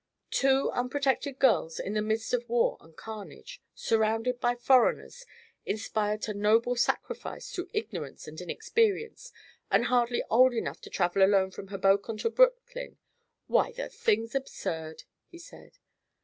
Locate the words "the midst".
1.93-2.33